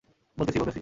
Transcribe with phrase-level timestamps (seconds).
[0.37, 0.79] বলতেসি, বলতেসি।